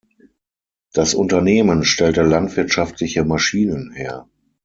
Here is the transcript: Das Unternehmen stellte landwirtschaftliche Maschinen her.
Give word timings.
Das 0.93 1.13
Unternehmen 1.13 1.83
stellte 1.83 2.23
landwirtschaftliche 2.23 3.23
Maschinen 3.23 3.91
her. 3.91 4.27